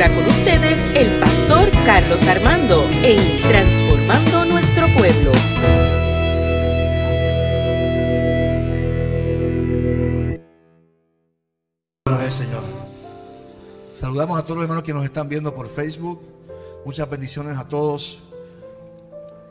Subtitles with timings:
[0.00, 5.32] ahora con ustedes el pastor Carlos Armando en Transformando Nuestro Pueblo.
[12.30, 12.62] Señor.
[13.98, 16.20] Saludamos a todos los hermanos que nos están viendo por Facebook.
[16.84, 18.20] Muchas bendiciones a todos.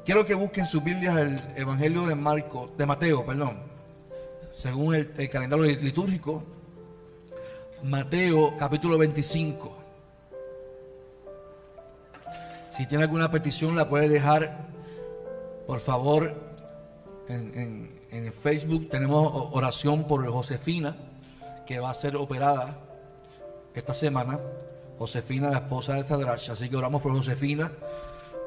[0.05, 3.57] Quiero que busquen sus Biblias el Evangelio de Marco, de Mateo, perdón,
[4.51, 6.43] según el calendario litúrgico.
[7.83, 9.86] Mateo capítulo 25.
[12.77, 14.67] Si tiene alguna petición la puede dejar,
[15.65, 16.35] por favor,
[17.27, 17.97] en,
[18.39, 18.87] Facebook.
[18.87, 20.95] Tenemos oración por Josefina,
[21.65, 22.77] que va a ser operada
[23.73, 24.39] esta semana.
[24.99, 26.49] Josefina, la esposa de Sadrach.
[26.51, 27.71] Así que oramos por Josefina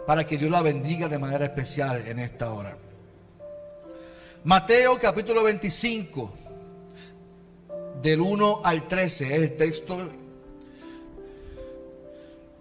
[0.07, 2.77] para que Dios la bendiga de manera especial en esta hora.
[4.45, 6.31] Mateo capítulo 25
[8.01, 9.99] del 1 al 13 es el texto.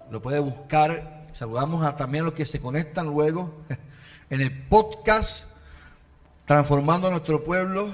[0.09, 1.18] Lo puede buscar.
[1.31, 3.53] Saludamos a también los que se conectan luego
[4.29, 5.45] en el podcast
[6.45, 7.91] Transformando nuestro pueblo.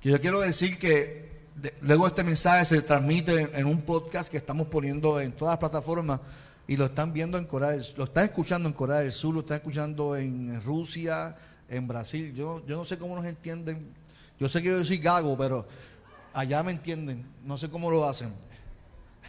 [0.00, 1.42] Que yo quiero decir que
[1.82, 6.20] luego este mensaje se transmite en, un podcast que estamos poniendo en todas las plataformas
[6.66, 9.58] y lo están viendo en Corea lo están escuchando en Corea del Sur, lo están
[9.58, 11.36] escuchando en Rusia,
[11.68, 12.34] en Brasil.
[12.34, 13.92] Yo, yo no sé cómo nos entienden.
[14.40, 15.66] Yo sé que yo soy gago, pero
[16.32, 18.32] allá me entienden, no sé cómo lo hacen.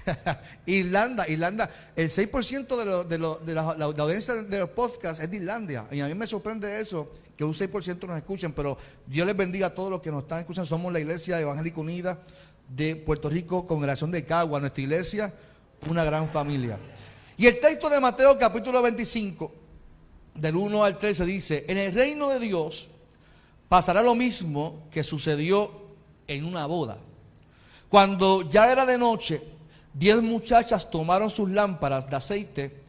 [0.65, 3.61] Irlanda, Irlanda, el 6% de, de, de, la,
[4.03, 5.87] audiencia de los podcasts es de Irlanda.
[5.91, 9.67] Y a mí me sorprende eso, que un 6% nos escuchen, pero Dios les bendiga
[9.67, 10.67] a todos los que nos están escuchando.
[10.67, 12.19] Somos la Iglesia Evangélica Unida
[12.69, 15.33] de Puerto Rico, Congregación de Cagua, nuestra iglesia,
[15.87, 16.77] una gran familia.
[17.37, 19.51] Y el texto de Mateo capítulo 25,
[20.35, 22.89] del 1 al 13, dice, en el reino de Dios
[23.67, 25.71] pasará lo mismo que sucedió
[26.27, 26.97] en una boda.
[27.89, 29.41] Cuando ya era de noche,
[29.95, 32.83] diez muchachas tomaron sus lámparas de aceite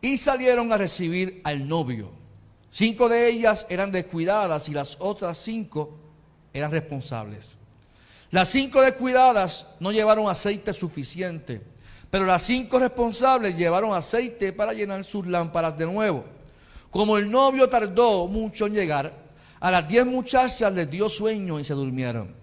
[0.00, 2.10] y salieron a recibir al novio.
[2.70, 5.98] Cinco de ellas eran descuidadas y las otras cinco
[6.54, 7.56] eran responsables.
[8.30, 11.60] Las cinco descuidadas no llevaron aceite suficiente,
[12.10, 16.24] pero las cinco responsables llevaron aceite para llenar sus lámparas de nuevo.
[16.90, 19.12] Como el novio tardó mucho en llegar,
[19.60, 22.41] a las diez muchachas les dio sueño y se durmieron.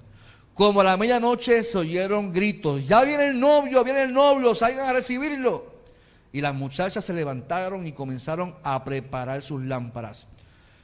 [0.59, 4.89] Como a la medianoche se oyeron gritos, ya viene el novio, viene el novio, salgan
[4.89, 5.71] a recibirlo.
[6.33, 10.27] Y las muchachas se levantaron y comenzaron a preparar sus lámparas.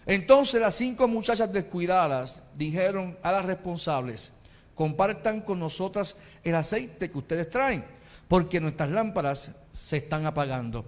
[0.05, 4.31] Entonces las cinco muchachas descuidadas dijeron a las responsables,
[4.75, 6.15] compartan con nosotras
[6.45, 7.83] el aceite que ustedes traen,
[8.29, 10.85] porque nuestras lámparas se están apagando.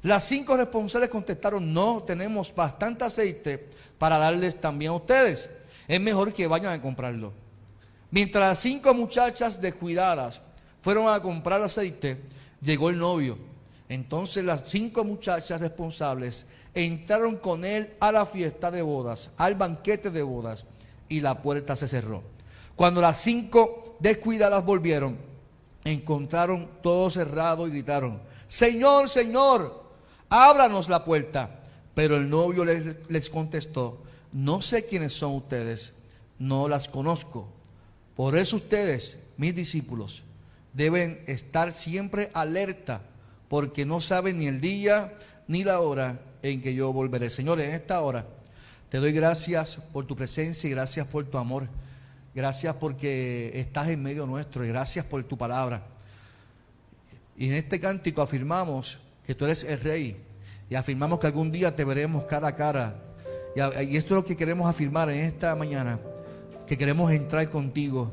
[0.00, 3.68] Las cinco responsables contestaron, no tenemos bastante aceite
[3.98, 5.50] para darles también a ustedes.
[5.86, 7.43] Es mejor que vayan a comprarlo.
[8.10, 10.40] Mientras las cinco muchachas descuidadas
[10.82, 12.20] fueron a comprar aceite,
[12.60, 13.38] llegó el novio.
[13.88, 20.10] Entonces las cinco muchachas responsables entraron con él a la fiesta de bodas, al banquete
[20.10, 20.66] de bodas,
[21.08, 22.22] y la puerta se cerró.
[22.76, 25.16] Cuando las cinco descuidadas volvieron,
[25.84, 29.84] encontraron todo cerrado y gritaron, Señor, Señor,
[30.28, 31.60] ábranos la puerta.
[31.94, 35.92] Pero el novio les, les contestó, no sé quiénes son ustedes,
[36.40, 37.48] no las conozco.
[38.16, 40.22] Por eso ustedes, mis discípulos,
[40.72, 43.02] deben estar siempre alerta,
[43.48, 45.12] porque no saben ni el día
[45.48, 47.30] ni la hora en que yo volveré.
[47.30, 48.26] Señor, en esta hora
[48.88, 51.68] te doy gracias por tu presencia y gracias por tu amor.
[52.34, 55.86] Gracias porque estás en medio nuestro y gracias por tu palabra.
[57.36, 60.16] Y en este cántico afirmamos que tú eres el rey
[60.70, 63.00] y afirmamos que algún día te veremos cara a cara.
[63.56, 65.98] Y esto es lo que queremos afirmar en esta mañana
[66.66, 68.10] que queremos entrar contigo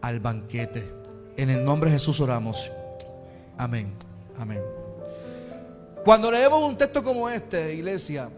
[0.00, 0.88] al banquete.
[1.36, 2.70] En el nombre de Jesús oramos.
[3.56, 3.92] Amén.
[4.38, 4.60] Amén.
[6.04, 8.30] Cuando leemos un texto como este, iglesia,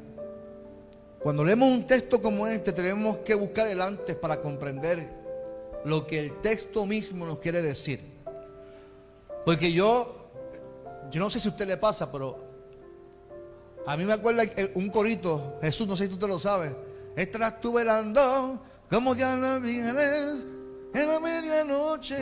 [1.22, 5.06] cuando leemos un texto como este, tenemos que buscar el antes para comprender
[5.84, 8.00] lo que el texto mismo nos quiere decir.
[9.44, 10.30] Porque yo,
[11.10, 12.38] yo no sé si a usted le pasa, pero
[13.86, 14.44] a mí me acuerda
[14.74, 16.72] un corito, Jesús, no sé si tú lo sabes.
[17.16, 18.60] Estás tú velando
[18.90, 20.46] como las vírgenes
[20.92, 22.16] en la medianoche.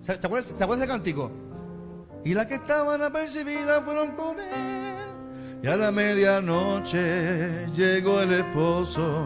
[0.00, 1.32] ¿Se, se, acuerdan, ¿Se ese cántico?
[2.24, 4.96] Y las que estaban apercibidas fueron con él.
[5.62, 9.24] Y a la medianoche llegó el esposo.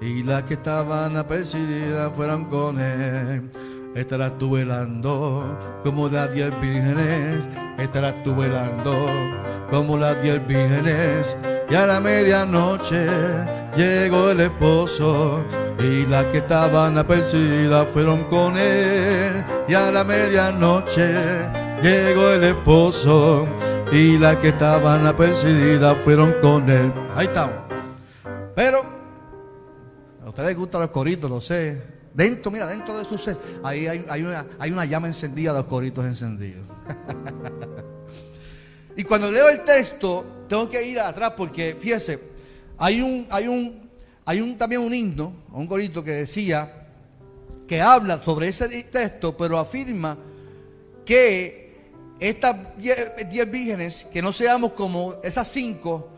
[0.00, 3.50] Y las que estaban apercibidas fueron con él.
[3.94, 7.48] Estarás tú velando como las diez vírgenes.
[7.78, 9.08] Estarás tú velando
[9.70, 11.36] como las diez vírgenes.
[11.68, 15.44] Y a la medianoche llegó el esposo
[15.78, 19.44] y las que estaban apercibidas fueron con él.
[19.68, 21.48] Y a la medianoche
[21.82, 23.46] llegó el esposo
[23.92, 26.92] y las que estaban apercibidas fueron con él.
[27.14, 27.56] Ahí estamos.
[28.54, 28.84] Pero
[30.24, 31.94] a ustedes les gustan los coritos, lo sé.
[32.12, 33.18] Dentro, mira, dentro de su
[33.64, 36.64] ahí hay, una, hay una llama encendida, los coritos encendidos.
[38.96, 42.33] y cuando leo el texto, tengo que ir atrás porque, fíjese,
[42.78, 43.90] hay un, hay un,
[44.24, 46.88] hay un también un himno, un corito que decía,
[47.66, 50.18] que habla sobre ese texto, pero afirma
[51.04, 51.64] que
[52.20, 56.08] estas diez vírgenes, que no seamos como esas cinco,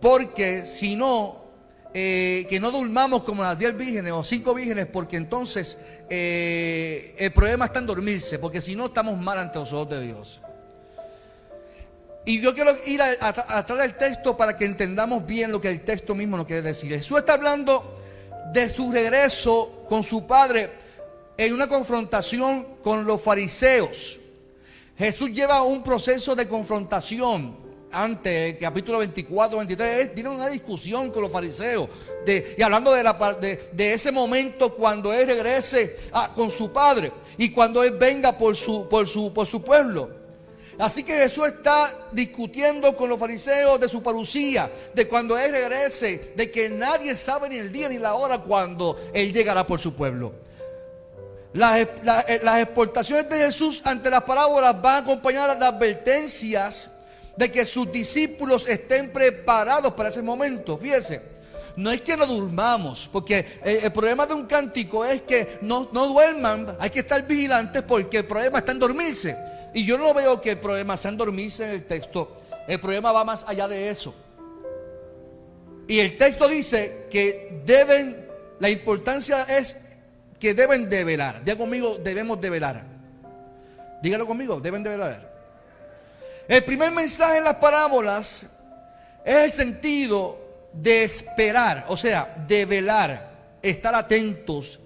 [0.00, 1.44] porque si no,
[1.92, 5.78] eh, que no durmamos como las diez vírgenes o cinco vírgenes, porque entonces
[6.10, 10.00] eh, el problema está en dormirse, porque si no estamos mal ante los ojos de
[10.02, 10.40] Dios.
[12.26, 16.14] Y yo quiero ir atrás del texto para que entendamos bien lo que el texto
[16.14, 16.90] mismo nos quiere decir.
[16.90, 18.00] Jesús está hablando
[18.52, 20.70] de su regreso con su Padre
[21.36, 24.20] en una confrontación con los fariseos.
[24.96, 27.62] Jesús lleva un proceso de confrontación.
[27.92, 31.88] Antes, el capítulo 24, 23, viene una discusión con los fariseos.
[32.26, 35.96] y hablando de, la, de, de, ese momento cuando Él regrese
[36.34, 40.23] con su Padre y cuando Él venga por su, por su, por su pueblo.
[40.78, 46.32] Así que Jesús está discutiendo con los fariseos de su parucía, de cuando Él regrese,
[46.36, 49.94] de que nadie sabe ni el día ni la hora cuando Él llegará por su
[49.94, 50.32] pueblo.
[51.52, 51.86] Las,
[52.58, 56.90] exportaciones de Jesús ante las parábolas van acompañadas de advertencias
[57.36, 60.76] de que sus discípulos estén preparados para ese momento.
[60.76, 61.22] Fíjese,
[61.76, 66.08] no es que no durmamos, porque el, problema de un cántico es que no, no
[66.08, 69.53] duerman, hay que estar vigilantes porque el problema está en dormirse.
[69.74, 73.24] Y yo no veo que el problema sea dormirse en el texto, el problema va
[73.24, 74.14] más allá de eso.
[75.86, 78.26] Y el texto dice que deben,
[78.60, 79.76] la importancia es
[80.38, 81.44] que deben de velar.
[81.44, 82.82] Diga conmigo, debemos de velar.
[84.00, 85.32] Dígalo conmigo, deben de velar.
[86.46, 88.44] El primer mensaje en las parábolas
[89.24, 90.38] es el sentido
[90.72, 93.30] de esperar, o sea, de velar,
[93.62, 94.78] estar atentos.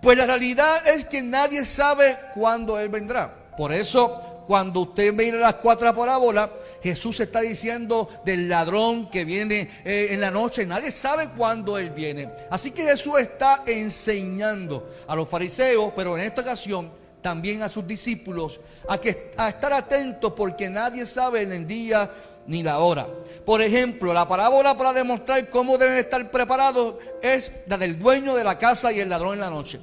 [0.00, 3.39] Pues la realidad es que nadie sabe cuándo Él vendrá.
[3.60, 6.48] Por eso, cuando usted mira las cuatro parábolas,
[6.82, 10.64] Jesús está diciendo del ladrón que viene eh, en la noche.
[10.64, 12.30] Nadie sabe cuándo él viene.
[12.48, 16.90] Así que Jesús está enseñando a los fariseos, pero en esta ocasión
[17.20, 22.10] también a sus discípulos, a, que, a estar atentos porque nadie sabe en el día
[22.46, 23.06] ni la hora.
[23.44, 28.42] Por ejemplo, la parábola para demostrar cómo deben estar preparados es la del dueño de
[28.42, 29.80] la casa y el ladrón en la noche.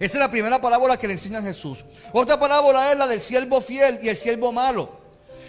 [0.00, 1.84] Esa es la primera parábola que le enseña Jesús.
[2.12, 4.88] Otra parábola es la del siervo fiel y el siervo malo.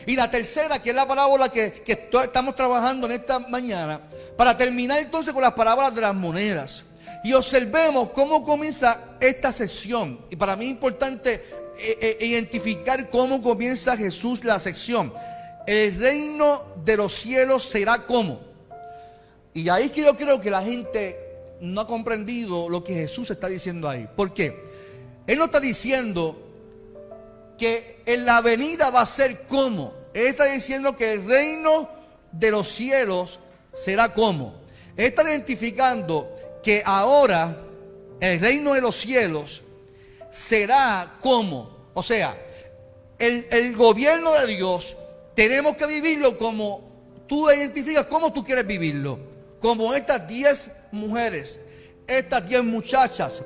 [0.06, 4.02] Y la tercera, que es la parábola que, estamos trabajando en esta mañana,
[4.36, 6.84] para terminar entonces con las parábolas de las monedas.
[7.24, 10.20] Y observemos cómo comienza esta sesión.
[10.30, 11.46] Y para mí es importante
[11.78, 15.14] eh, eh, identificar cómo comienza Jesús la sección.
[15.66, 18.42] El reino de los cielos será como.
[19.54, 21.31] Y ahí es que yo creo que la gente
[21.62, 24.10] no ha comprendido lo que Jesús está diciendo ahí.
[24.16, 24.72] ¿Por qué?
[25.28, 26.36] Él no está diciendo
[27.58, 29.94] que en la venida va a ser como.
[30.14, 31.88] Él está diciendo que el reino
[32.32, 33.40] de los cielos
[33.74, 34.56] será como.
[34.98, 37.56] Él está identificando que ahora
[38.20, 39.62] el reino de los cielos
[40.32, 41.90] será como.
[41.94, 42.36] O sea,
[43.20, 44.96] el, el gobierno de Dios
[45.36, 46.92] tenemos que vivirlo como
[47.28, 49.20] tú identificas cómo tú quieres vivirlo.
[49.60, 51.60] Como estas diez mujeres,
[52.08, 53.42] estas diez muchachas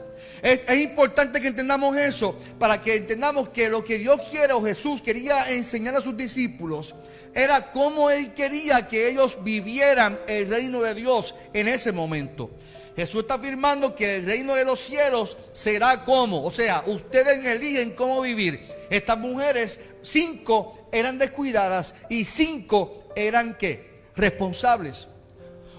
[0.46, 5.02] es, importante que entendamos eso para que entendamos que lo que Dios quiere o Jesús
[5.02, 6.94] quería enseñar a sus discípulos
[7.34, 12.52] era cómo Él quería que ellos vivieran el reino de Dios en ese momento.
[12.96, 17.96] Jesús está afirmando que el reino de los cielos será como, o sea, ustedes eligen
[17.96, 18.62] cómo vivir.
[18.92, 24.04] Estas mujeres, cinco eran descuidadas y cinco eran qué?
[24.16, 25.08] Responsables.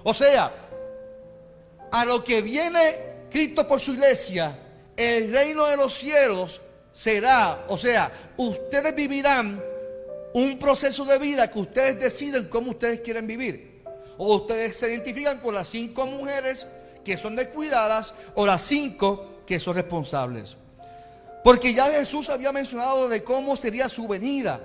[0.03, 0.53] O sea,
[1.91, 2.81] a lo que viene
[3.31, 4.59] Cristo por su iglesia,
[4.97, 6.61] el reino de los cielos
[6.93, 9.63] será, o sea, ustedes vivirán
[10.35, 13.83] un proceso de vida que ustedes deciden cómo ustedes quieren vivir.
[14.19, 16.67] O ustedes se identifican con las cinco mujeres
[17.05, 20.57] que son descuidadas o las cinco que son responsables.
[21.45, 24.61] Porque ya Jesús había mencionado de cómo sería su venida.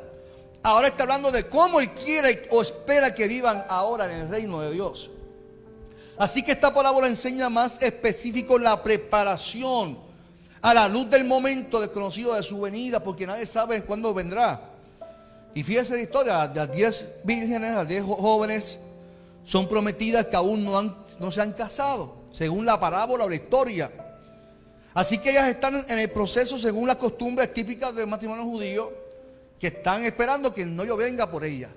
[0.64, 4.62] Ahora está hablando de cómo Él quiere o espera que vivan ahora en el reino
[4.62, 5.10] de Dios.
[6.22, 9.98] Así que esta parábola enseña más específico la preparación
[10.62, 14.62] a la luz del momento desconocido de su venida, porque nadie sabe cuándo vendrá.
[15.56, 18.78] Y fíjese la historia, las diez vírgenes, las diez jóvenes
[19.44, 20.96] son prometidas que aún no, han,
[21.32, 23.90] se han casado, según la parábola o la historia.
[24.94, 28.94] Así que ellas están en el proceso según las costumbres típicas del matrimonio judío,
[29.60, 31.70] que están esperando que el novio venga por ella.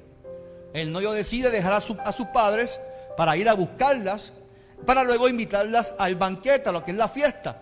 [0.74, 1.80] El novio decide dejar a
[2.12, 2.78] sus padres
[3.16, 4.33] para ir a buscarlas,
[4.87, 7.61] para luego invitarlas al banquete, a lo que es la fiesta.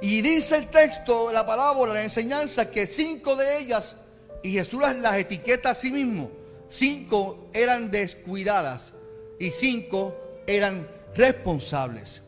[0.00, 3.96] Y dice el texto, la parábola, la enseñanza, que cinco de ellas,
[4.42, 6.30] y Jesús las, etiqueta a sí mismo,
[6.68, 8.92] cinco eran descuidadas
[9.40, 12.22] y cinco eran responsables.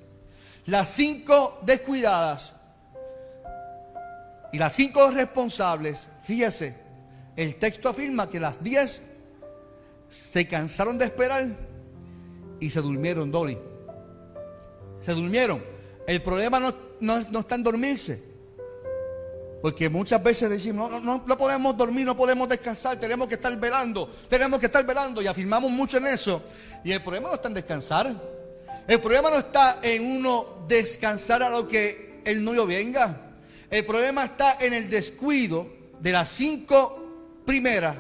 [0.67, 2.53] Las cinco descuidadas
[4.53, 6.75] y las cinco responsables, fíjese,
[7.37, 9.01] el texto afirma que las diez
[10.11, 11.47] se cansaron de esperar
[12.59, 13.57] y se durmieron, Dolly.
[15.01, 15.63] Se durmieron.
[16.07, 18.31] El problema no, no, está en dormirse.
[19.63, 23.55] Porque muchas veces decimos, no, no, no, podemos dormir, no podemos descansar, tenemos que estar
[23.59, 26.43] velando, tenemos que estar velando y afirmamos mucho en eso.
[26.83, 28.15] Y el problema no está en descansar.
[28.89, 33.33] El problema no está en uno descansar a lo que el novio venga.
[33.71, 35.69] El problema está en el descuido
[36.01, 37.97] de las cinco primeras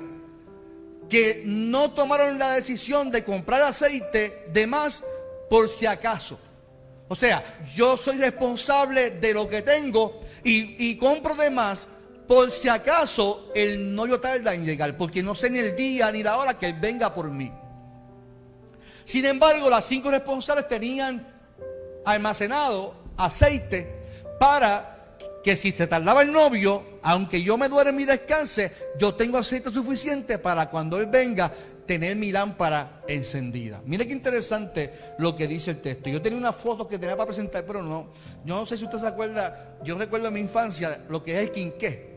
[1.11, 5.03] que no tomaron la decisión de comprar aceite de más
[5.51, 6.39] por si acaso.
[7.09, 7.43] O sea,
[7.75, 11.89] yo soy responsable de lo que tengo y, compro de más
[12.29, 16.23] por si acaso el novio tarda en llegar, porque no sé ni el día ni
[16.23, 17.53] la hora que él venga por mí.
[19.05, 21.27] Sin embargo, las cinco responsables tenían
[22.05, 23.93] almacenado aceite
[24.39, 29.39] para que si se tardaba el novio, aunque yo me duerme y descanse, yo tengo
[29.39, 31.53] aceite suficiente para cuando él venga
[31.87, 33.83] tener mi lámpara encendida.
[33.85, 36.09] Mire qué interesante lo que dice el texto.
[36.09, 38.13] Yo tenía una foto que tenía para presentar, pero no.
[38.45, 41.49] Yo no sé si usted se acuerda, yo recuerdo en mi infancia lo que es
[41.49, 42.11] el quinqué.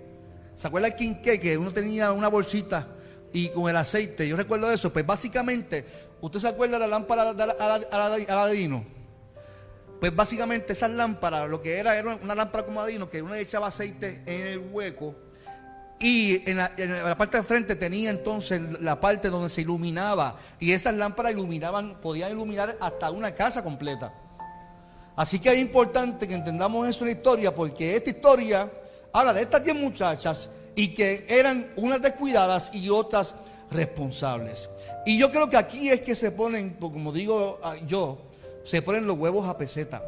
[0.55, 1.39] ¿Se acuerda el quinqué?
[1.39, 2.87] Que uno tenía una bolsita
[3.31, 4.27] y con el aceite.
[4.27, 4.93] Yo recuerdo eso.
[4.93, 5.85] Pues básicamente,
[6.21, 8.85] ¿usted se acuerda de la lámpara de Aladino?
[10.03, 13.67] Pues básicamente esas lámparas, lo que era, era una lámpara como Adino, que uno echaba
[13.67, 15.15] aceite en el hueco
[15.97, 20.35] y en la, parte de frente tenía entonces la parte donde se iluminaba.
[20.59, 24.13] Y esas lámparas iluminaban, podían iluminar hasta una casa completa.
[25.15, 28.69] Así que es importante que entendamos eso en la historia, porque esta historia
[29.13, 33.35] habla de estas 10 muchachas y que eran unas descuidadas y otras
[33.71, 34.69] responsables.
[35.05, 38.32] Y yo creo que aquí es que se ponen, como digo ah, yo,
[38.63, 40.03] se ponen los huevos a peseta.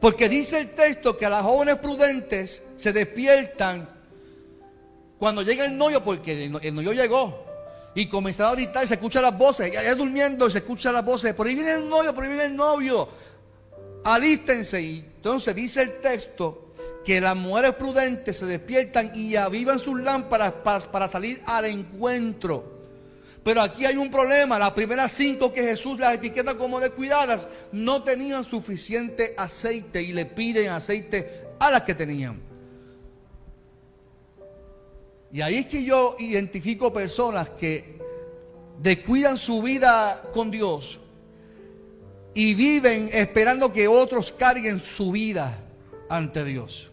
[0.00, 3.88] Porque dice el texto que a las jóvenes prudentes se despiertan
[5.18, 7.44] cuando llega el novio, porque el novio llegó.
[7.94, 11.46] Y comenzaron a gritar, se escuchan las voces, ya, durmiendo, se escuchan las voces, por
[11.46, 13.08] ahí viene el novio, por ahí viene el novio.
[14.04, 14.82] Alístense.
[14.82, 16.74] Y entonces dice el texto
[17.04, 20.54] que las mujeres prudentes se despiertan y avivan sus lámparas
[20.90, 22.73] para salir al encuentro.
[23.44, 24.58] Pero aquí hay un problema.
[24.58, 30.24] Las primeras cinco que Jesús las etiqueta como descuidadas no tenían suficiente aceite y le
[30.24, 32.40] piden aceite a las que tenían.
[35.30, 37.98] Y ahí es que yo identifico personas que
[38.80, 41.00] descuidan su vida con Dios
[42.32, 45.58] y viven esperando que otros carguen su vida
[46.08, 46.90] ante Dios.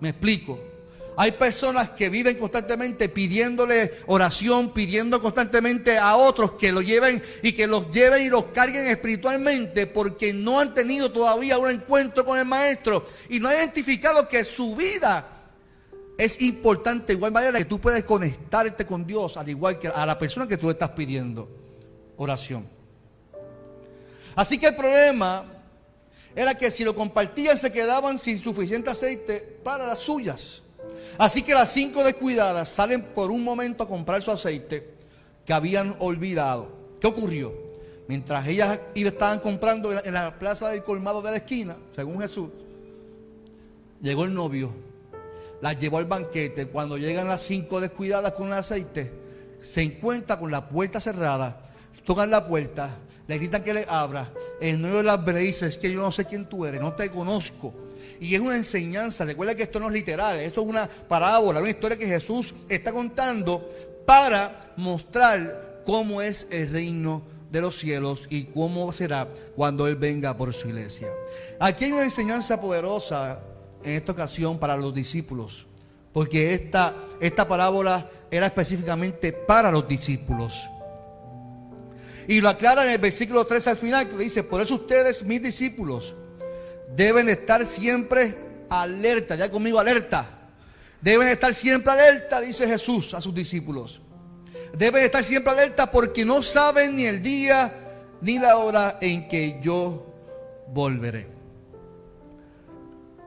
[0.00, 0.73] Me explico.
[1.16, 7.52] Hay personas que viven constantemente pidiéndole oración, pidiendo constantemente a otros que lo lleven y
[7.52, 12.38] que los lleven y los carguen espiritualmente porque no han tenido todavía un encuentro con
[12.38, 15.30] el Maestro y no han identificado que su vida
[16.18, 20.18] es importante, igual manera que tú puedes conectarte con Dios, al igual que a la
[20.18, 21.48] persona que tú estás pidiendo
[22.16, 22.66] oración.
[24.34, 25.44] Así que el problema
[26.34, 30.63] era que si lo compartían se quedaban sin suficiente aceite para las suyas.
[31.18, 34.94] Así que las cinco descuidadas salen por un momento a comprar su aceite
[35.44, 36.68] que habían olvidado.
[37.00, 37.52] ¿Qué ocurrió?
[38.08, 42.50] Mientras ellas estaban comprando en la plaza del colmado de la esquina, según Jesús,
[44.00, 44.70] llegó el novio,
[45.60, 46.66] las llevó al banquete.
[46.66, 49.10] Cuando llegan las cinco descuidadas con el aceite,
[49.60, 51.70] se encuentra con la puerta cerrada,
[52.04, 52.90] tocan la puerta,
[53.26, 54.30] le gritan que le abra.
[54.60, 57.08] El novio las ve dice, es que yo no sé quién tú eres, no te
[57.10, 57.72] conozco.
[58.20, 59.24] Y es una enseñanza.
[59.24, 62.92] Recuerda que esto no es literal, esto es una parábola, una historia que Jesús está
[62.92, 63.68] contando
[64.06, 70.36] para mostrar cómo es el reino de los cielos y cómo será cuando Él venga
[70.36, 71.08] por su iglesia.
[71.60, 73.40] Aquí hay una enseñanza poderosa
[73.84, 75.66] en esta ocasión para los discípulos,
[76.12, 80.68] porque esta, esta parábola era específicamente para los discípulos.
[82.26, 85.42] Y lo aclara en el versículo 3 al final, que dice, por eso ustedes, mis
[85.42, 86.14] discípulos,
[86.96, 88.34] deben estar siempre
[88.68, 90.26] alerta, ya conmigo alerta.
[91.00, 94.00] Deben estar siempre alerta, dice Jesús a sus discípulos.
[94.76, 97.72] Deben estar siempre alerta porque no saben ni el día
[98.20, 100.06] ni la hora en que yo
[100.72, 101.26] volveré.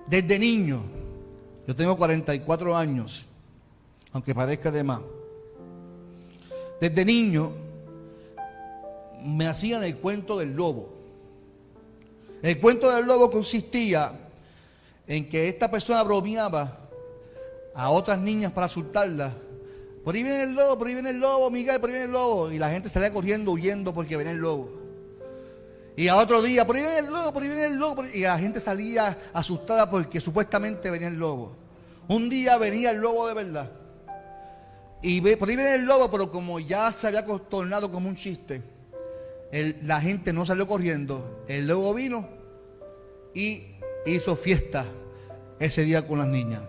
[0.07, 0.81] Desde niño,
[1.67, 3.27] yo tengo 44 años,
[4.11, 5.01] aunque parezca de más.
[6.79, 7.51] Desde niño
[9.23, 10.96] me hacían el cuento del lobo.
[12.41, 14.11] El cuento del lobo consistía
[15.07, 16.77] en que esta persona bromeaba
[17.73, 19.33] a otras niñas para asustarlas.
[20.03, 22.11] Por ahí viene el lobo, por ahí viene el lobo, Miguel, por ahí viene el
[22.11, 22.51] lobo.
[22.51, 24.69] Y la gente salía corriendo, huyendo porque venía el lobo.
[25.95, 28.05] Y a otro día, por ahí viene el lobo, por ahí viene el lobo.
[28.13, 31.55] Y la gente salía asustada porque supuestamente venía el lobo.
[32.07, 33.71] Un día venía el lobo de verdad.
[35.01, 38.61] Y por ahí viene el lobo, pero como ya se había tornado como un chiste,
[39.51, 41.43] la gente no salió corriendo.
[41.47, 42.27] El lobo vino
[43.33, 43.63] y
[44.05, 44.85] hizo fiesta
[45.59, 46.61] ese día con las niñas.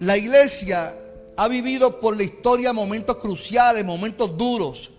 [0.00, 0.94] La iglesia
[1.36, 4.90] ha vivido por la historia momentos cruciales, momentos duros,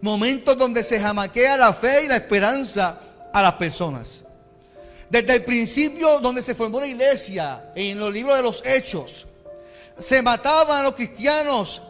[0.00, 3.00] momentos donde se jamaquea la fe y la esperanza
[3.32, 4.22] a las personas.
[5.08, 9.26] Desde el principio donde se formó la iglesia, en los libros de los hechos,
[9.98, 11.80] se mataban a los cristianos,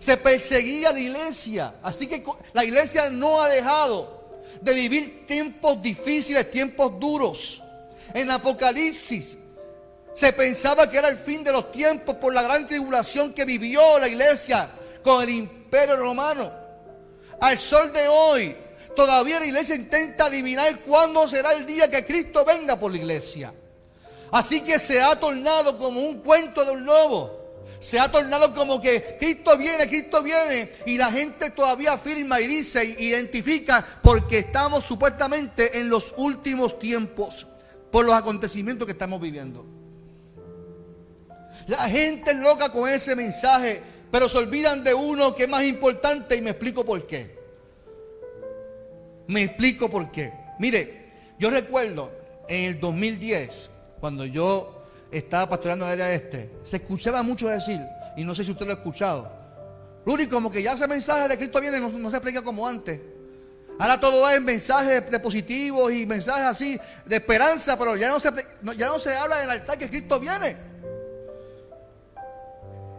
[0.00, 1.74] se perseguía la iglesia.
[1.82, 4.30] Así que la iglesia no ha dejado
[4.60, 7.62] de vivir tiempos difíciles, tiempos duros.
[8.14, 9.36] En Apocalipsis
[10.14, 13.98] se pensaba que era el fin de los tiempos por la gran tribulación que vivió
[13.98, 14.68] la iglesia
[15.04, 16.50] con el imperio romano.
[17.38, 18.56] Al sol de hoy,
[18.96, 23.52] todavía la iglesia intenta adivinar cuándo será el día que Cristo venga por la iglesia.
[24.32, 27.39] Así que se ha tornado como un cuento de un lobo
[27.80, 32.46] se ha tornado como que Cristo viene, Cristo viene, y la gente todavía afirma y
[32.46, 37.46] dice, identifica, porque estamos supuestamente en los últimos tiempos
[37.90, 39.64] por los acontecimientos que estamos viviendo.
[41.66, 45.64] La gente es loca con ese mensaje, pero se olvidan de uno que es más
[45.64, 47.38] importante y me explico por qué.
[49.26, 50.32] Me explico por qué.
[50.58, 52.12] Mire, yo recuerdo
[52.46, 54.79] en el 2010, cuando yo
[55.10, 57.80] estaba pastoreando el área este, se escuchaba mucho decir,
[58.16, 59.40] y no sé si usted lo ha escuchado,
[60.04, 63.00] Luri, como que ya ese mensaje de Cristo viene, no, se explica como antes.
[63.78, 68.30] Ahora todo es mensajes de positivos y mensajes así de esperanza, pero ya no se,
[68.76, 70.56] ya no se habla en el altar que Cristo viene.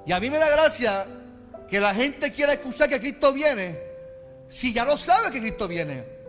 [0.05, 1.05] Y a mí me da gracia
[1.69, 3.79] que la gente quiera escuchar que Cristo viene,
[4.47, 6.20] si ya no sabe que Cristo viene.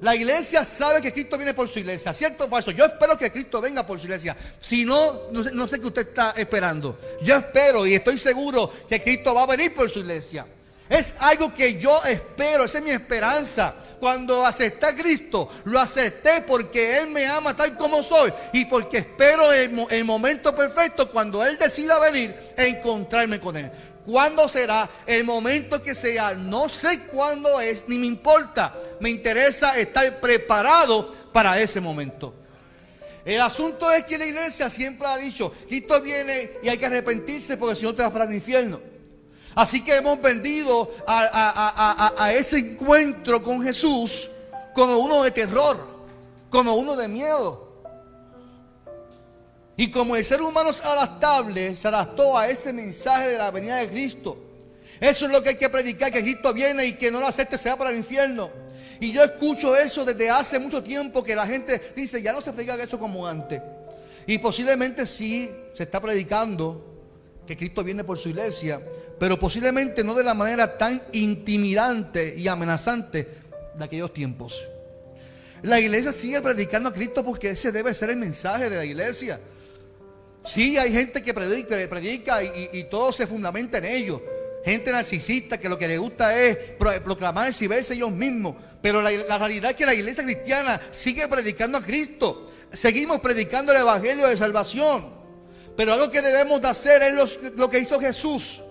[0.00, 2.70] La iglesia sabe que Cristo viene por su iglesia, ¿cierto o falso?
[2.70, 4.34] Yo espero que Cristo venga por su iglesia.
[4.58, 6.98] Si no, no sé, qué usted está esperando.
[7.22, 10.46] Yo espero y estoy seguro que Cristo va a venir por su iglesia.
[10.88, 13.74] Es algo que yo espero, esa es mi esperanza.
[14.00, 18.98] Cuando acepté a Cristo, lo acepté porque Él me ama tal como soy y porque
[18.98, 23.70] espero el, momento perfecto cuando Él decida venir e encontrarme con Él.
[24.06, 24.88] ¿Cuándo será?
[25.06, 26.34] El momento que sea.
[26.34, 28.74] No sé cuándo es, ni me importa.
[29.00, 32.34] Me interesa estar preparado para ese momento.
[33.22, 37.58] El asunto es que la iglesia siempre ha dicho, Cristo viene y hay que arrepentirse
[37.58, 38.80] porque si no te vas para el infierno.
[39.60, 44.30] Así que hemos vendido a, ese encuentro con Jesús
[44.72, 45.76] como uno de terror,
[46.48, 47.84] como uno de miedo.
[49.76, 53.76] Y como el ser humano es adaptable, se adaptó a ese mensaje de la venida
[53.76, 54.38] de Cristo.
[54.98, 57.58] Eso es lo que hay que predicar, que Cristo viene y que no lo acepte
[57.58, 58.48] sea para el infierno.
[58.98, 62.54] Y yo escucho eso desde hace mucho tiempo que la gente dice, ya no se
[62.54, 63.60] predica eso como antes.
[64.26, 66.86] Y posiblemente sí se está predicando
[67.46, 68.80] que Cristo viene por su iglesia,
[69.20, 73.28] pero posiblemente no de la manera tan intimidante y amenazante
[73.76, 74.66] de aquellos tiempos.
[75.60, 79.38] La iglesia sigue predicando a Cristo porque ese debe ser el mensaje de la iglesia.
[80.42, 84.22] Sí, hay gente que predica, y, todo se fundamenta en ello.
[84.64, 88.56] Gente narcisista que lo que le gusta es proclamarse y verse ellos mismos.
[88.80, 92.50] Pero la, realidad es que la iglesia cristiana sigue predicando a Cristo.
[92.72, 95.12] Seguimos predicando el Evangelio de salvación.
[95.76, 98.62] Pero algo que debemos de hacer es lo, que hizo Jesús.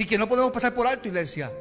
[0.00, 1.52] Y que no podemos pasar por alto, iglesia.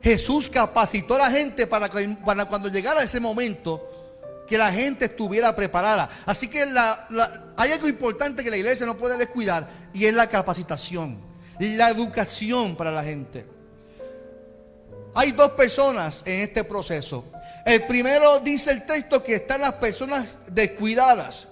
[0.00, 1.90] Jesús capacitó a la gente para,
[2.24, 6.08] para cuando llegara ese momento que la gente estuviera preparada.
[6.26, 11.20] Así que hay algo importante que la iglesia no puede descuidar y es la capacitación,
[11.58, 13.44] la educación para la gente.
[15.16, 17.24] Hay dos personas en este proceso.
[17.64, 21.48] El primero dice el texto que están las personas descuidadas.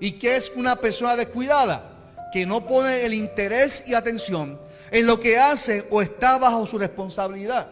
[0.00, 2.30] ¿Y qué es una persona descuidada?
[2.32, 4.63] Que no pone el interés y atención
[4.94, 7.68] en lo que hace o está bajo su responsabilidad.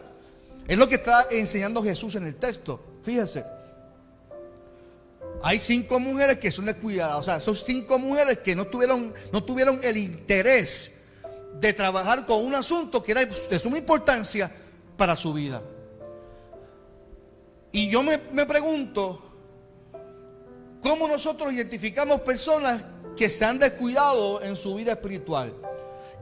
[0.67, 2.83] Es lo que está enseñando Jesús en el texto.
[3.01, 3.45] Fíjese.
[5.41, 7.17] Hay cinco mujeres que son descuidadas.
[7.19, 10.91] O sea, son cinco mujeres que no tuvieron, no tuvieron el interés
[11.61, 14.51] de trabajar con un asunto que era de suma importancia
[14.97, 15.61] para su vida.
[17.71, 19.33] Y yo me, me pregunto,
[20.83, 22.81] ¿Cómo nosotros identificamos personas
[23.15, 25.53] que se han descuidado en su vida espiritual?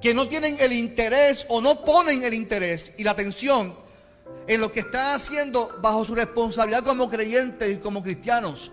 [0.01, 3.75] Que no tienen el interés o no ponen el interés y la atención
[4.47, 8.71] en lo que están haciendo bajo su responsabilidad como creyentes y como cristianos.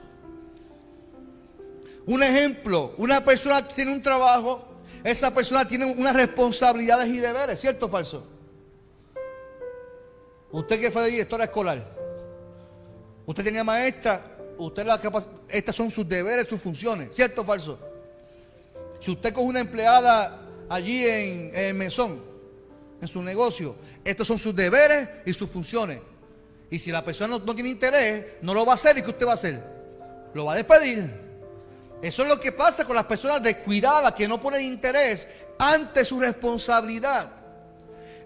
[2.06, 4.64] Un ejemplo, una persona que tiene un trabajo,
[5.04, 8.26] esa persona tiene unas responsabilidades y deberes, ¿cierto o falso?
[10.50, 11.94] Usted que fue de directora escolar,
[13.26, 14.98] usted tenía maestra, usted la
[15.50, 17.78] estas son sus deberes, sus funciones, ¿cierto o falso?
[19.00, 22.22] Si usted coge una empleada allí en, el mesón,
[23.00, 26.00] en su negocio, estos son sus deberes y sus funciones.
[26.70, 29.10] Y si la persona no, no tiene interés, no lo va a hacer, ¿y qué
[29.10, 29.62] usted va a hacer?
[30.34, 31.28] Lo va a despedir.
[32.02, 35.26] Eso es lo que pasa con las personas descuidadas que no ponen interés
[35.58, 37.32] ante su responsabilidad.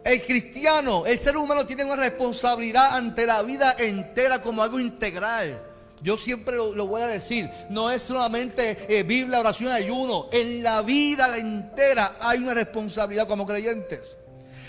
[0.04, 5.71] El cristiano, el ser humano tiene una responsabilidad ante la vida entera como algo integral.
[6.02, 10.28] Yo siempre lo, voy a decir, no es solamente eh, Biblia, oración ayuno.
[10.32, 14.16] En la vida entera hay una responsabilidad como creyentes.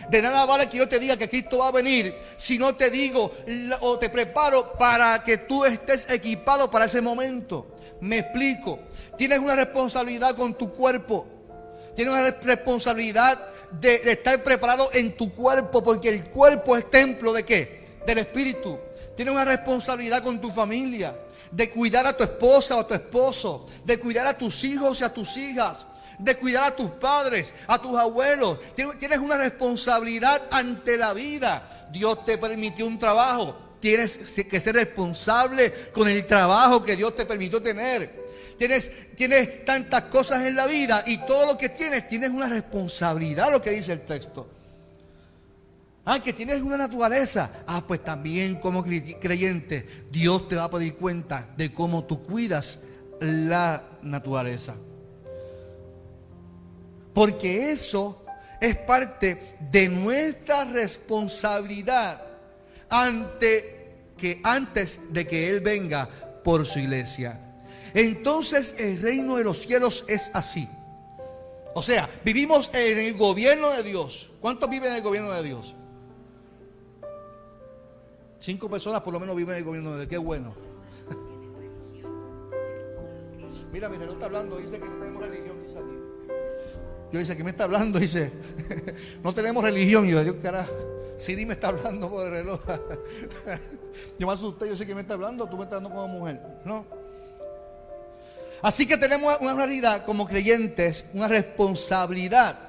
[0.10, 2.90] De nada vale que yo te diga que Cristo va a venir si no te
[2.90, 3.32] digo
[3.80, 7.78] o te preparo para que tú estés equipado para ese momento.
[8.02, 8.80] Me explico.
[9.18, 11.26] Tienes una responsabilidad con tu cuerpo.
[11.96, 13.40] Tienes una responsabilidad
[13.80, 17.84] de, estar preparado en tu cuerpo, porque el cuerpo es templo de qué?
[18.06, 18.80] Del Espíritu.
[19.16, 21.16] Tienes una responsabilidad con tu familia,
[21.52, 25.04] de cuidar a tu esposa o a tu esposo, de cuidar a tus hijos y
[25.04, 25.86] a tus hijas,
[26.18, 28.60] de cuidar a tus padres, a tus abuelos.
[28.76, 31.88] Tienes una responsabilidad ante la vida.
[31.92, 33.56] Dios te permitió un trabajo.
[33.80, 38.24] Tienes que ser responsable con el trabajo que Dios te permitió tener.
[38.58, 43.62] Tienes, tantas cosas en la vida y todo lo que tienes, tienes una responsabilidad, lo
[43.62, 44.48] que dice el texto.
[46.06, 47.50] Ah, que tienes una naturaleza.
[47.66, 52.80] Ah, pues también como creyente, Dios te va a pedir cuenta de cómo tú cuidas
[53.20, 54.76] la naturaleza.
[57.14, 58.26] Porque eso
[58.60, 62.22] es parte de nuestra responsabilidad
[62.90, 63.84] ante
[64.18, 66.10] que antes de que Él venga
[66.44, 67.40] por su iglesia.
[67.94, 70.68] Entonces el reino de los cielos es así.
[71.76, 74.30] O sea, vivimos en el gobierno de Dios.
[74.42, 75.76] ¿Cuántos viven en el gobierno de Dios?
[78.44, 80.06] Cinco personas por lo menos viven en el gobierno de.
[80.06, 80.54] Qué bueno.
[83.72, 85.96] Mira, mi reloj está hablando, dice que no tenemos religión, dice aquí.
[87.14, 88.34] Yo dice que me está hablando, dice,
[89.24, 90.06] no tenemos religión.
[90.06, 90.68] Y yo, Dios, cara,
[91.16, 92.60] Siri me está hablando por el reloj.
[94.20, 96.42] yo me asusté, yo sé que me está hablando, tú me estás hablando como mujer.
[96.66, 96.86] No.
[98.62, 102.60] Así que tenemos una realidad como creyentes, una responsabilidad,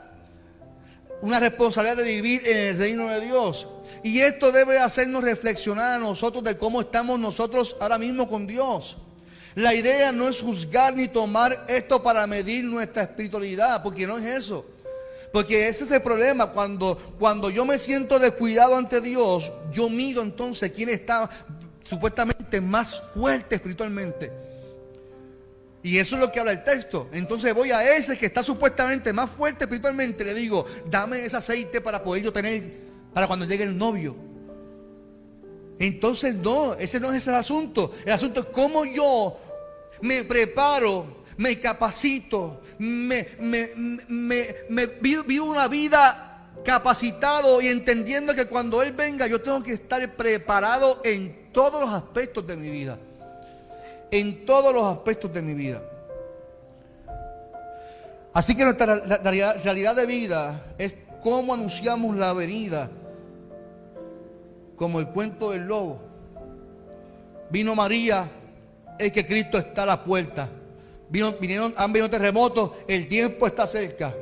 [1.21, 3.67] una responsabilidad de vivir en el reino de Dios.
[4.05, 8.99] Y esto debe hacernos reflexionar a nosotros de cómo estamos nosotros ahora mismo con Dios.
[9.55, 14.27] La idea no es juzgar ni tomar esto para medir nuestra espiritualidad, porque no es
[14.27, 14.67] eso.
[15.33, 16.49] Porque ese es el problema.
[16.49, 21.31] Cuando, cuando yo me siento descuidado ante Dios, yo mido entonces quién está
[21.83, 24.31] supuestamente más fuerte espiritualmente.
[25.83, 27.09] Y eso es lo que habla el texto.
[27.11, 30.25] Entonces voy a ese que está supuestamente más fuerte espiritualmente.
[30.27, 34.14] Le digo, dame ese aceite para poder yo tener, para cuando llegue el novio.
[35.79, 37.92] Entonces no, ese no es el asunto.
[38.05, 39.38] El asunto es cómo yo
[40.03, 43.27] me preparo, me capacito, me,
[45.00, 51.00] vivo una vida capacitado y entendiendo que cuando Él venga yo tengo que estar preparado
[51.05, 52.98] en todos los aspectos de mi vida
[54.18, 55.83] en todos los aspectos de mi vida.
[58.33, 62.90] Así que nuestra realidad de vida es cómo anunciamos la venida,
[64.77, 66.01] como el cuento del lobo.
[67.51, 68.29] Vino María,
[68.99, 70.49] es que Cristo está a la puerta.
[71.09, 71.35] Vino,
[71.77, 74.15] han venido terremotos, el tiempo está cerca.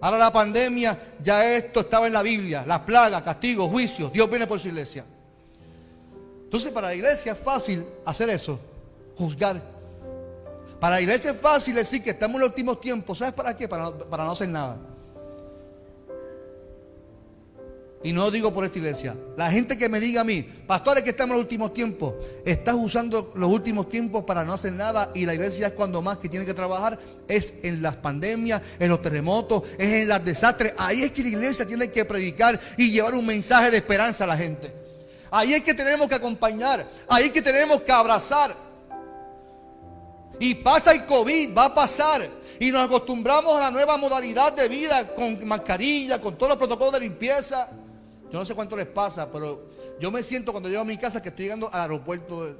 [0.00, 4.46] Ahora la pandemia, ya esto estaba en la Biblia, las plagas, castigos, juicios, Dios viene
[4.46, 5.04] por su iglesia.
[6.44, 8.58] Entonces para la iglesia es fácil hacer eso
[9.16, 9.60] juzgar.
[10.80, 13.18] Para la iglesia es fácil decir que estamos en los últimos tiempos.
[13.18, 13.68] ¿Sabes para qué?
[13.68, 14.78] Para, para no hacer nada.
[18.02, 19.14] Y no digo por esta iglesia.
[19.36, 22.14] La gente que me diga a mí, pastores que estamos en los últimos tiempos,
[22.46, 26.16] estás usando los últimos tiempos para no hacer nada y la iglesia es cuando más
[26.16, 30.72] que tiene que trabajar, es en las pandemias, en los terremotos, es en los desastres.
[30.78, 34.28] Ahí es que la iglesia tiene que predicar y llevar un mensaje de esperanza a
[34.28, 34.72] la gente.
[35.30, 38.56] Ahí es que tenemos que acompañar, ahí es que tenemos que abrazar.
[40.38, 42.26] Y pasa el COVID, va a pasar.
[42.58, 46.94] Y nos acostumbramos a la nueva modalidad de vida con mascarilla, con todos los protocolos
[46.94, 47.68] de limpieza.
[48.32, 51.20] Yo no sé cuánto les pasa, pero yo me siento cuando llego a mi casa
[51.20, 52.56] que estoy llegando al aeropuerto.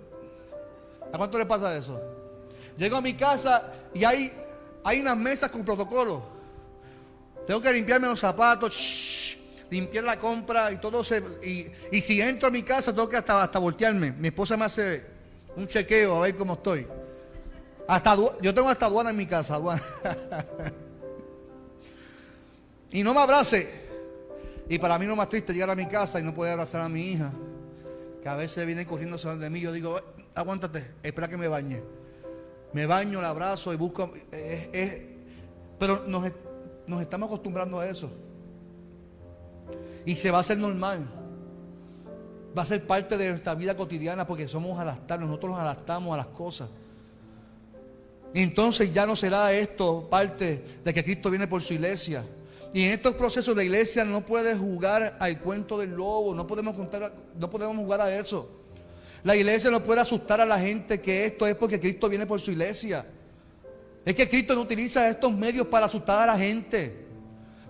[1.13, 2.01] ¿A cuánto les pasa eso?
[2.77, 4.33] Llego a mi casa y hay,
[4.83, 6.23] hay unas mesas con protocolo.
[7.47, 9.37] Tengo que limpiarme los zapatos,
[9.71, 11.23] limpiar la compra y todo se...
[11.43, 14.13] Y, si entro a mi casa tengo que hasta, hasta voltearme.
[14.13, 15.05] Mi esposa me hace
[15.57, 16.87] un chequeo a ver cómo estoy.
[17.87, 19.83] Hasta, yo tengo hasta aduana en mi casa, aduana.
[22.93, 23.80] y no me abrace.
[24.71, 26.89] Y para mí lo más triste llegar a mi casa y no poder abrazar a
[26.89, 27.33] mi hija,
[28.23, 29.61] que a veces viene corriendo de mí.
[29.61, 29.99] Yo digo,
[30.33, 31.83] aguántate, espera que me bañe.
[32.73, 34.13] Me baño, la abrazo y busco.
[35.77, 36.33] pero nos,
[36.87, 38.13] nos estamos acostumbrando a eso.
[40.07, 41.05] Y se va a hacer normal.
[42.57, 46.19] Va a ser parte de nuestra vida cotidiana porque somos adaptados, nosotros nos adaptamos a
[46.19, 46.69] las cosas.
[48.33, 52.25] Entonces ya no será esto parte de que Cristo viene por su iglesia.
[52.73, 56.75] Y en estos procesos la iglesia no puede jugar al cuento del lobo, no podemos
[56.75, 58.49] contar, no podemos jugar a eso.
[59.25, 62.41] La iglesia no puede asustar a la gente que esto es porque Cristo viene por
[62.41, 63.05] su iglesia.
[64.05, 67.07] Es que Cristo no utiliza estos medios para asustar a la gente.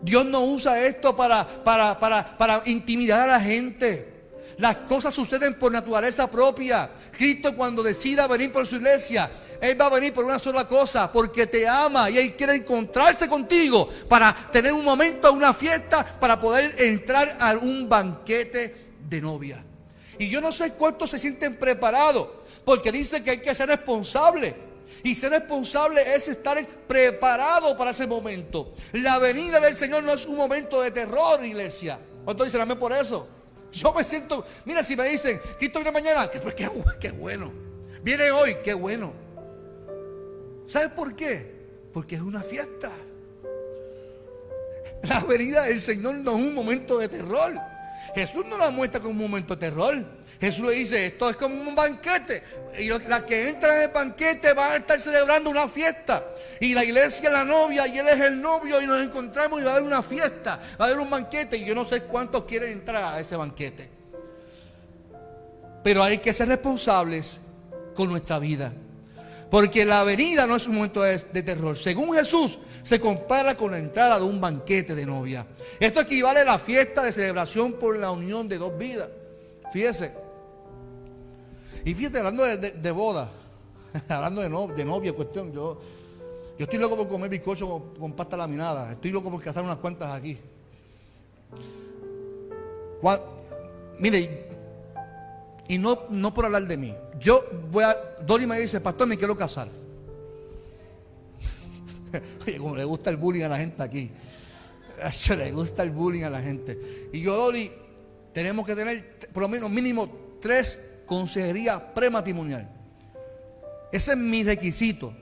[0.02, 4.10] Dios no usa esto para, para, para, para intimidar a la gente.
[4.58, 6.90] Las cosas suceden por naturaleza propia.
[7.10, 9.30] Cristo cuando decida venir por su iglesia,
[9.61, 13.29] él va a venir por una sola cosa, porque te ama y Él quiere encontrarse
[13.29, 18.75] contigo para tener un momento, una fiesta, para poder entrar a un banquete
[19.07, 19.62] de novia.
[20.18, 22.29] Y yo no sé cuántos se sienten preparados,
[22.64, 24.70] porque dice que hay que ser responsable.
[25.03, 28.75] Y ser responsable es estar preparado para ese momento.
[28.92, 31.99] La venida del Señor no es un momento de terror, iglesia.
[32.25, 33.27] ¿Cuántos dicen amén por eso?
[33.73, 36.40] Yo me siento, mira, si me dicen, Cristo viene mañana, qué,
[37.01, 37.51] qué bueno.
[38.03, 39.30] Viene hoy, qué bueno.
[40.66, 41.61] ¿Sabes por qué?
[41.92, 42.90] Porque es una fiesta.
[45.03, 47.53] La venida del Señor no es un momento de terror.
[48.14, 50.05] Jesús no la muestra como un momento de terror.
[50.40, 52.42] Jesús le dice, esto es como un banquete.
[52.79, 56.25] Y las que entran en el banquete van a estar celebrando una fiesta.
[56.61, 59.64] Y la iglesia es la novia y él es el novio y nos encontramos y
[59.64, 60.61] va a haber una fiesta.
[60.81, 63.88] Va a haber un banquete y yo no sé cuántos quieren entrar a ese banquete.
[65.83, 67.40] Pero hay que ser responsables
[67.94, 68.73] con nuestra vida.
[69.50, 71.76] Porque la venida no es un momento de, terror.
[71.76, 75.44] Según Jesús, se compara con la entrada de un banquete de novia.
[75.80, 79.08] Esto equivale a la fiesta de celebración por la unión de dos vidas.
[79.72, 80.12] Fíjese.
[81.84, 83.28] Y fíjate, hablando de, boda,
[84.08, 85.80] hablando de, novia, cuestión, yo,
[86.56, 88.92] yo estoy loco por comer bizcocho con, pasta laminada.
[88.92, 90.38] Estoy loco por cazar unas cuantas aquí.
[93.98, 94.49] mire,
[95.70, 96.92] y no, no por hablar de mí.
[97.20, 97.96] Yo voy a.
[98.26, 99.68] Dolly me dice, pastor, me quiero casar.
[102.44, 104.11] Oye, como le gusta el bullying a la gente aquí.
[105.28, 107.09] Le gusta el bullying a la gente.
[107.12, 107.70] Y yo, Dolly,
[108.33, 112.68] tenemos que tener por lo menos mínimo tres consejerías prematrimonial.
[113.92, 115.14] Ese es mi requisito.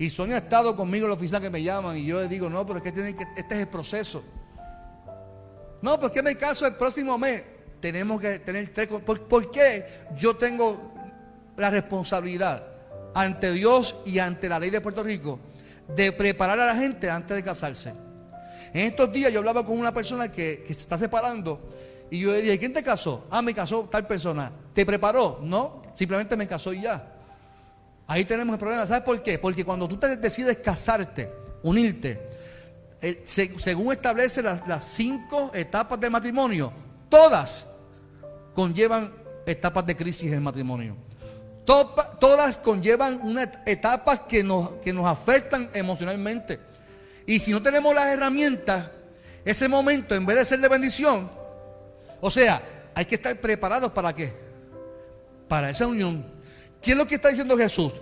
[0.00, 2.50] Y Sonia ha estado conmigo en la oficina que me llaman y yo le digo,
[2.50, 4.24] no, pero es que, tiene que este es el proceso.
[5.80, 7.53] No, porque me caso el próximo mes
[7.84, 8.88] tenemos que tener tres...
[8.88, 9.84] ¿Por, qué
[10.16, 10.90] yo tengo
[11.58, 12.64] la responsabilidad
[13.12, 15.38] ante Dios y ante la ley de Puerto Rico
[15.94, 17.92] de preparar a la gente antes de casarse?
[18.72, 21.60] En estos días yo hablaba con una persona que, se está separando
[22.10, 23.26] y yo le dije, ¿quién te casó?
[23.30, 24.50] Ah, me casó tal persona.
[24.72, 25.40] ¿Te preparó?
[25.42, 27.06] No, simplemente me casó y ya.
[28.06, 28.86] Ahí tenemos el problema.
[28.86, 29.38] ¿Sabes por qué?
[29.38, 31.30] Porque cuando tú te decides casarte,
[31.62, 32.18] unirte,
[33.26, 36.72] según establece las cinco etapas del matrimonio,
[37.10, 37.73] todas
[38.54, 39.12] conllevan
[39.46, 40.96] etapas de crisis en el matrimonio.
[41.64, 46.60] Todas conllevan unas etapas que nos, que nos afectan emocionalmente.
[47.26, 48.90] Y si no tenemos las herramientas,
[49.44, 51.30] ese momento, en vez de ser de bendición,
[52.20, 52.62] o sea,
[52.94, 54.32] hay que estar preparados para qué?
[55.48, 56.24] Para esa unión.
[56.80, 57.94] ¿Qué es lo que está diciendo Jesús?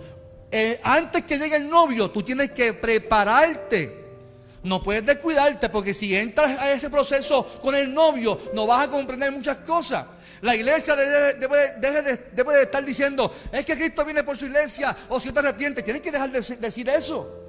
[0.51, 4.03] Eh, antes que llegue el novio, tú tienes que prepararte.
[4.61, 8.91] No puedes descuidarte porque si entras a ese proceso con el novio, no vas a
[8.91, 10.05] comprender muchas cosas.
[10.43, 11.35] La iglesia debe,
[11.77, 16.01] de, estar diciendo, es que Cristo viene por su iglesia, o si te arrepientes, tienes
[16.01, 17.39] que dejar de decir eso.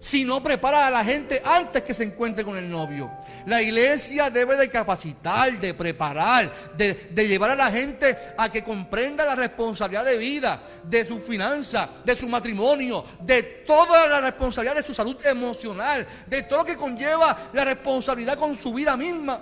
[0.00, 3.08] Si no prepara a la gente antes que se encuentre con el novio.
[3.46, 8.64] La iglesia debe de capacitar, de preparar, de, de llevar a la gente a que
[8.64, 14.74] comprenda la responsabilidad de vida, de su finanza, de su matrimonio, de toda la responsabilidad
[14.74, 19.38] de su salud emocional, de todo lo que conlleva la responsabilidad con su vida misma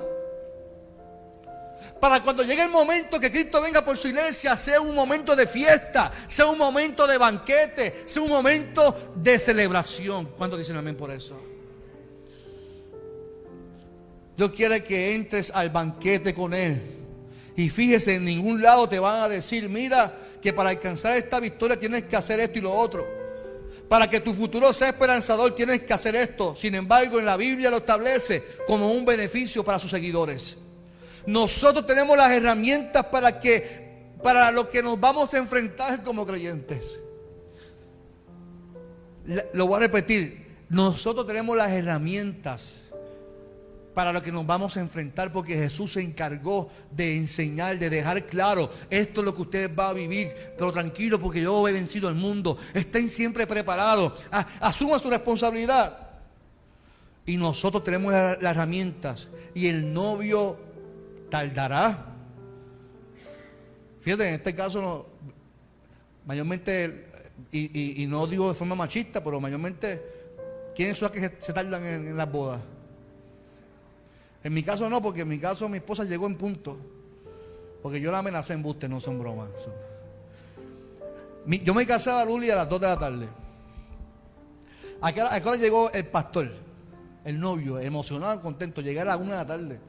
[2.00, 5.46] para cuando llegue el momento que Cristo venga por su iglesia, sea un momento de
[5.46, 10.26] fiesta, sea un momento de banquete, sea un momento de celebración.
[10.36, 11.40] ¿Cuántos dicen amén por eso?
[14.36, 16.80] Dios quiere que entres al banquete con Él.
[17.56, 21.76] Y fíjese, en ningún lado te van a decir, mira, que para alcanzar esta victoria
[21.76, 23.04] tienes que hacer esto y lo otro.
[23.88, 26.54] Para que tu futuro sea esperanzador tienes que hacer esto.
[26.54, 30.56] Sin embargo, en la Biblia lo establece como un beneficio para sus seguidores.
[31.28, 36.98] Nosotros tenemos las herramientas para que para lo que nos vamos a enfrentar como creyentes.
[39.52, 40.56] Lo voy a repetir.
[40.70, 42.94] Nosotros tenemos las herramientas
[43.92, 48.26] para lo que nos vamos a enfrentar porque Jesús se encargó de enseñar, de dejar
[48.26, 52.08] claro, esto es lo que ustedes van a vivir, pero tranquilo porque yo he vencido
[52.08, 54.14] al mundo, estén siempre preparados,
[54.60, 56.08] asuman su responsabilidad.
[57.26, 60.67] Y nosotros tenemos las herramientas y el novio
[61.28, 62.06] tardará.
[64.00, 65.06] Fíjate, en este caso,
[66.24, 67.06] mayormente,
[67.52, 70.02] y, no digo de forma machista, pero mayormente,
[70.74, 72.60] ¿quiénes son los que se, tardan en las bodas?
[74.44, 76.78] En mi caso no, porque en mi caso mi esposa llegó en punto.
[77.82, 79.50] Porque yo la amenacé en buste, no son bromas.
[81.46, 83.28] yo me casé a Luli a las 2 de la tarde.
[85.00, 86.50] ¿A qué, hora, llegó el pastor?
[87.24, 88.80] El novio, emocionado, contento.
[88.80, 89.87] Llegué a las 1 de la tarde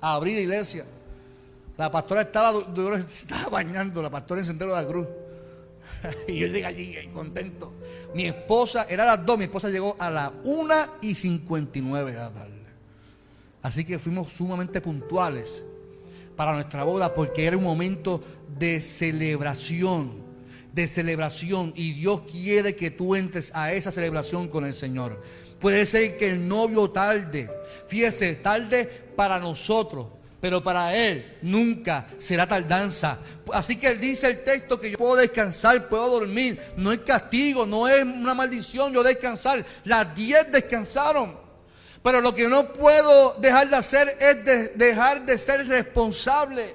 [0.00, 0.84] a abrir la iglesia.
[1.76, 2.52] La pastora estaba,
[2.98, 5.06] estaba bañando, la pastora en Sendero de la Cruz.
[6.28, 7.72] y yo llegué allí contento.
[8.14, 12.18] Mi esposa, era a las 2, mi esposa llegó a las 1 y 59 de
[12.18, 12.50] la tarde.
[13.62, 15.62] Así que fuimos sumamente puntuales
[16.36, 18.22] para nuestra boda porque era un momento
[18.58, 20.12] de celebración,
[20.72, 21.72] de celebración.
[21.76, 25.22] Y Dios quiere que tú entres a esa celebración con el Señor.
[25.60, 27.50] Puede ser que el novio tarde,
[27.86, 30.06] fíjese, tarde para nosotros,
[30.40, 33.18] pero para Él nunca será tardanza.
[33.52, 36.58] Así que dice el texto que yo puedo descansar, puedo dormir.
[36.76, 39.64] No es castigo, no es una maldición yo descansar.
[39.84, 41.38] Las diez descansaron.
[42.02, 46.74] Pero lo que no puedo dejar de hacer es dejar de ser responsable,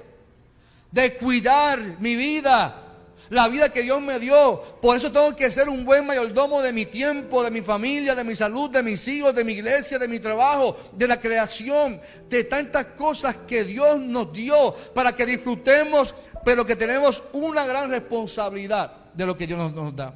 [0.92, 2.85] de cuidar mi vida,
[3.30, 4.60] la vida que Dios me dio.
[4.80, 8.24] Por eso tengo que ser un buen mayordomo de mi tiempo, de mi familia, de
[8.24, 12.44] mi salud, de mis hijos, de mi iglesia, de mi trabajo, de la creación, de
[12.44, 18.92] tantas cosas que Dios nos dio para que disfrutemos, pero que tenemos una gran responsabilidad
[19.14, 20.14] de lo que Dios nos, da.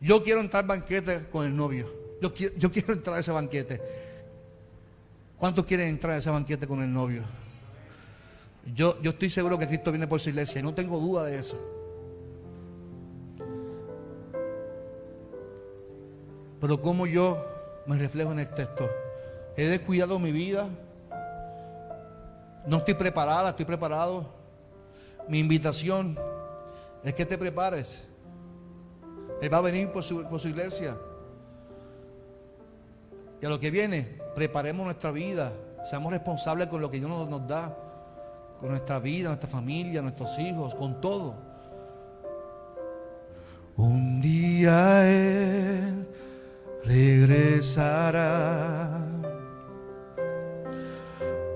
[0.00, 1.90] Yo quiero entrar banquete con el novio.
[2.20, 2.32] Yo
[2.72, 3.80] quiero, entrar a ese banquete.
[5.38, 7.22] ¿Cuántos quieren entrar a ese banquete con el novio?
[8.74, 11.38] Yo, yo estoy seguro que Cristo viene por su iglesia y no tengo duda de
[11.38, 11.73] eso.
[16.64, 17.44] Pero como yo
[17.84, 18.88] me reflejo en el texto,
[19.54, 20.66] he descuidado mi vida,
[22.64, 24.32] no estoy preparada, estoy preparado.
[25.28, 26.18] Mi invitación
[27.02, 28.04] es que te prepares.
[29.42, 30.96] Él va a venir por su, por su iglesia.
[33.42, 35.52] Y a lo que viene, preparemos nuestra vida,
[35.84, 37.76] seamos responsables con lo que Dios nos, da,
[38.58, 41.34] con nuestra vida, nuestra familia, nuestros hijos, con todo.
[43.76, 46.03] Un día Él
[46.84, 48.30] regresará.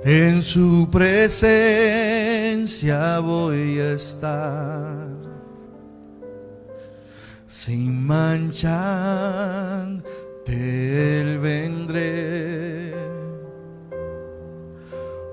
[0.04, 2.00] En su presencia
[3.20, 5.08] voy a estar
[7.46, 9.98] sin mancha
[10.48, 12.94] él vendré,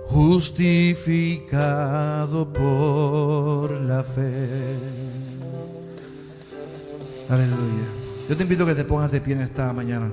[0.08, 4.76] justificado por la fe.
[7.30, 7.95] Aleluya.
[8.28, 10.12] Yo te invito a que te pongas de pie en esta mañana.